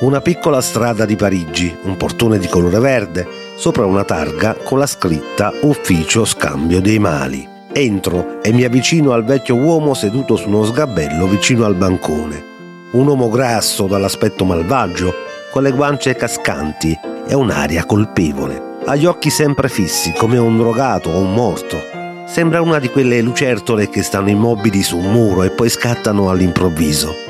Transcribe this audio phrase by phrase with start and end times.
[0.00, 4.86] Una piccola strada di Parigi, un portone di colore verde, sopra una targa con la
[4.86, 7.44] scritta Ufficio Scambio dei Mali.
[7.72, 12.44] Entro e mi avvicino al vecchio uomo seduto su uno sgabello vicino al bancone.
[12.92, 15.12] Un uomo grasso dall'aspetto malvagio,
[15.50, 16.96] con le guance cascanti
[17.26, 18.76] e un'aria colpevole.
[18.84, 21.76] Ha gli occhi sempre fissi come un drogato o un morto.
[22.24, 27.27] Sembra una di quelle lucertole che stanno immobili su un muro e poi scattano all'improvviso.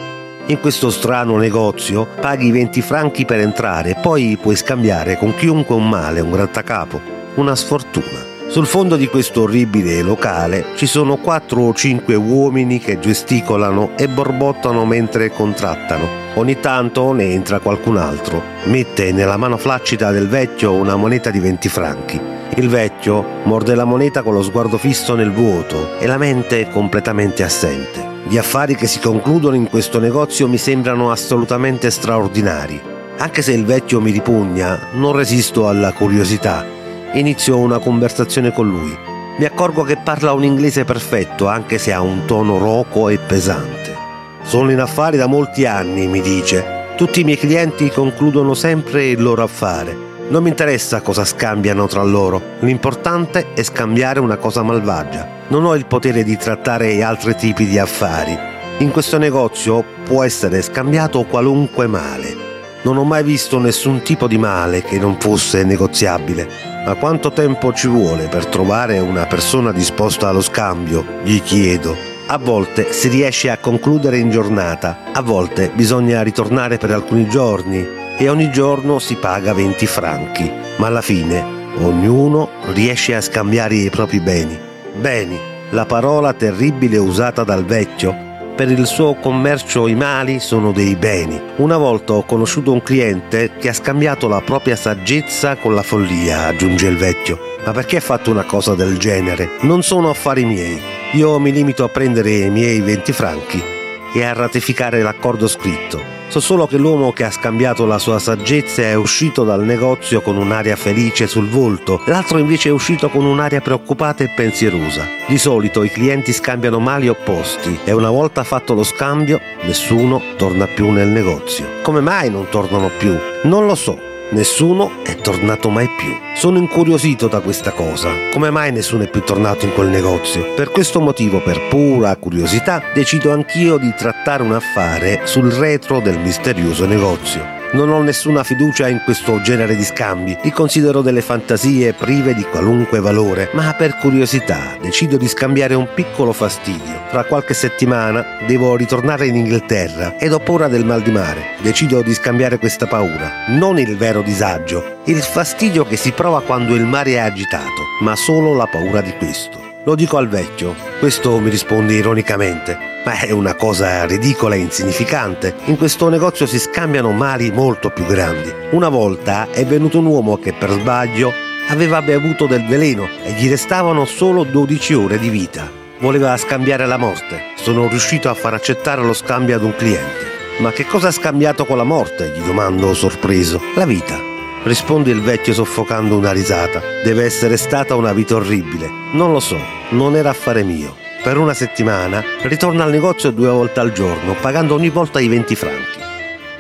[0.49, 5.75] In questo strano negozio paghi 20 franchi per entrare e poi puoi scambiare con chiunque
[5.75, 6.99] un male, un grattacapo,
[7.35, 8.25] una sfortuna.
[8.49, 14.09] Sul fondo di questo orribile locale ci sono 4 o 5 uomini che gesticolano e
[14.09, 16.09] borbottano mentre contrattano.
[16.37, 18.43] Ogni tanto ne entra qualcun altro.
[18.65, 22.38] Mette nella mano flaccida del vecchio una moneta di 20 franchi.
[22.59, 27.45] Il vecchio morde la moneta con lo sguardo fisso nel vuoto e la mente completamente
[27.45, 28.05] assente.
[28.27, 32.83] Gli affari che si concludono in questo negozio mi sembrano assolutamente straordinari.
[33.19, 36.67] Anche se il vecchio mi ripugna, non resisto alla curiosità.
[37.13, 38.93] Inizio una conversazione con lui.
[39.39, 43.95] Mi accorgo che parla un inglese perfetto, anche se ha un tono roco e pesante.
[44.43, 46.65] Sono in affari da molti anni, mi dice.
[46.97, 50.07] Tutti i miei clienti concludono sempre il loro affare.
[50.31, 55.27] Non mi interessa cosa scambiano tra loro, l'importante è scambiare una cosa malvagia.
[55.49, 58.37] Non ho il potere di trattare altri tipi di affari.
[58.81, 62.37] In questo negozio può essere scambiato qualunque male.
[62.83, 66.47] Non ho mai visto nessun tipo di male che non fosse negoziabile.
[66.85, 71.07] Ma quanto tempo ci vuole per trovare una persona disposta allo scambio?
[71.23, 71.97] Gli chiedo.
[72.27, 77.98] A volte si riesce a concludere in giornata, a volte bisogna ritornare per alcuni giorni
[78.19, 83.91] e ogni giorno si paga 20 franchi, ma alla fine ognuno riesce a scambiare i
[83.91, 84.59] propri beni.
[84.97, 85.39] Beni,
[85.71, 88.27] la parola terribile usata dal vecchio.
[88.57, 91.41] Per il suo commercio i mali sono dei beni.
[91.57, 96.47] Una volta ho conosciuto un cliente che ha scambiato la propria saggezza con la follia,
[96.47, 97.39] aggiunge il vecchio.
[97.65, 99.51] Ma perché ha fatto una cosa del genere?
[99.61, 100.81] Non sono affari miei.
[101.13, 103.77] Io mi limito a prendere i miei 20 franchi
[104.13, 106.17] e a ratificare l'accordo scritto.
[106.29, 110.37] So solo che l'uomo che ha scambiato la sua saggezza è uscito dal negozio con
[110.37, 115.07] un'aria felice sul volto, l'altro invece è uscito con un'aria preoccupata e pensierosa.
[115.27, 120.67] Di solito i clienti scambiano mali opposti e una volta fatto lo scambio nessuno torna
[120.67, 121.67] più nel negozio.
[121.83, 123.17] Come mai non tornano più?
[123.45, 124.08] Non lo so.
[124.31, 126.15] Nessuno è tornato mai più.
[126.37, 128.11] Sono incuriosito da questa cosa.
[128.31, 130.53] Come mai nessuno è più tornato in quel negozio?
[130.55, 136.19] Per questo motivo, per pura curiosità, decido anch'io di trattare un affare sul retro del
[136.19, 137.58] misterioso negozio.
[137.71, 142.43] Non ho nessuna fiducia in questo genere di scambi, li considero delle fantasie prive di
[142.43, 147.03] qualunque valore, ma per curiosità decido di scambiare un piccolo fastidio.
[147.11, 151.57] Tra qualche settimana devo ritornare in Inghilterra ed ho paura del mal di mare.
[151.61, 156.75] Decido di scambiare questa paura, non il vero disagio, il fastidio che si prova quando
[156.75, 159.68] il mare è agitato, ma solo la paura di questo.
[159.89, 162.77] Lo dico al vecchio, questo mi risponde ironicamente
[163.07, 165.55] ma è una cosa ridicola e insignificante.
[165.65, 168.53] In questo negozio si scambiano mali molto più grandi.
[168.73, 171.33] Una volta è venuto un uomo che per sbaglio
[171.69, 175.71] aveva bevuto del veleno e gli restavano solo 12 ore di vita.
[176.01, 177.45] Voleva scambiare la morte.
[177.57, 180.27] Sono riuscito a far accettare lo scambio ad un cliente.
[180.59, 182.35] Ma che cosa ha scambiato con la morte?
[182.37, 183.59] gli domando sorpreso.
[183.75, 184.21] La vita.
[184.65, 186.83] Risponde il vecchio soffocando una risata.
[187.03, 188.91] Deve essere stata una vita orribile.
[189.13, 193.81] Non lo so, non era affare mio per una settimana, ritorno al negozio due volte
[193.81, 195.99] al giorno, pagando ogni volta i 20 franchi.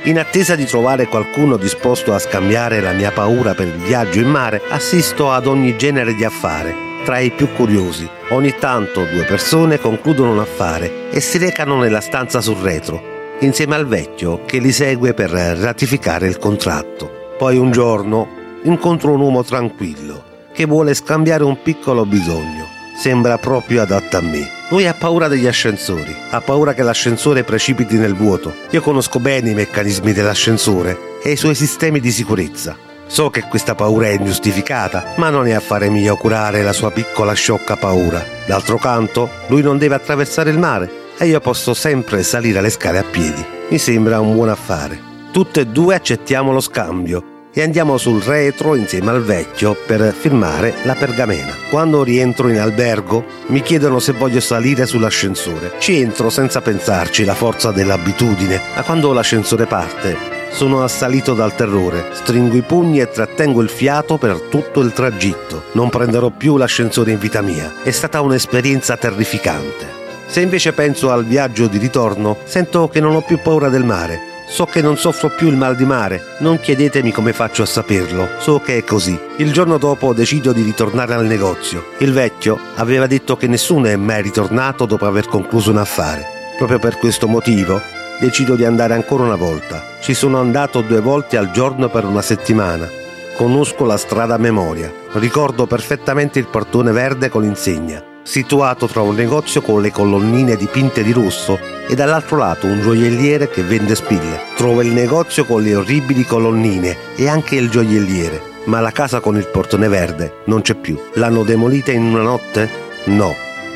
[0.05, 4.29] In attesa di trovare qualcuno disposto a scambiare la mia paura per il viaggio in
[4.29, 6.75] mare, assisto ad ogni genere di affare,
[7.05, 8.09] tra i più curiosi.
[8.31, 13.75] Ogni tanto due persone concludono un affare e si recano nella stanza sul retro, insieme
[13.75, 17.35] al vecchio che li segue per ratificare il contratto.
[17.39, 18.29] Poi un giorno
[18.65, 22.78] incontro un uomo tranquillo che vuole scambiare un piccolo bisogno.
[22.99, 24.51] Sembra proprio adatta a me.
[24.71, 28.53] Lui ha paura degli ascensori, ha paura che l'ascensore precipiti nel vuoto.
[28.71, 32.77] Io conosco bene i meccanismi dell'ascensore e i suoi sistemi di sicurezza.
[33.07, 37.35] So che questa paura è ingiustificata, ma non è affare mio curare la sua piccola
[37.35, 38.21] sciocca paura.
[38.47, 42.99] D'altro canto, lui non deve attraversare il mare e io posso sempre salire le scale
[42.99, 43.47] a piedi.
[43.69, 45.01] Mi sembra un buon affare.
[45.31, 50.75] Tutte e due accettiamo lo scambio e andiamo sul retro insieme al vecchio per firmare
[50.85, 51.53] la pergamena.
[51.71, 55.73] Quando rientro in albergo mi chiedono se voglio salire sull'ascensore.
[55.81, 60.17] Ci entro senza pensarci, la forza dell'abitudine, ma quando l'ascensore parte
[60.51, 65.65] sono assalito dal terrore, stringo i pugni e trattengo il fiato per tutto il tragitto.
[65.73, 67.83] Non prenderò più l'ascensore in vita mia.
[67.83, 69.97] È stata un'esperienza terrificante.
[70.29, 74.28] Se invece penso al viaggio di ritorno, sento che non ho più paura del mare
[74.51, 78.29] So che non soffro più il mal di mare, non chiedetemi come faccio a saperlo,
[78.39, 79.17] so che è così.
[79.37, 81.93] Il giorno dopo decido di ritornare al negozio.
[81.99, 86.25] Il vecchio aveva detto che nessuno è mai ritornato dopo aver concluso un affare.
[86.57, 87.81] Proprio per questo motivo
[88.19, 89.83] decido di andare ancora una volta.
[90.01, 92.89] Ci sono andato due volte al giorno per una settimana.
[93.37, 94.93] Conosco la strada a memoria.
[95.13, 101.03] Ricordo perfettamente il portone verde con l'insegna, situato tra un negozio con le colonnine dipinte
[101.03, 101.59] di rosso
[101.89, 104.41] e dall'altro lato un gioielliere che vende spille.
[104.55, 109.39] Trovo il negozio con le orribili colonnine e anche il gioielliere, ma la casa con
[109.39, 111.01] il portone verde non c'è più.
[111.15, 112.69] L'hanno demolita in una notte?
[113.05, 113.35] No.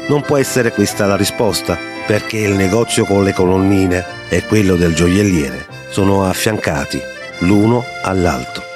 [0.08, 4.94] Non può essere questa la risposta, perché il negozio con le colonnine e quello del
[4.94, 7.00] gioielliere sono affiancati
[7.38, 8.71] l'uno all'altro.